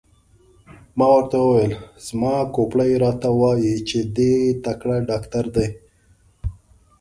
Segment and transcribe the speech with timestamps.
[0.97, 1.73] ما ورته وویل:
[2.07, 4.35] زما کوپړۍ راته وایي چې دی
[4.65, 5.67] تکړه ډاکټر دی.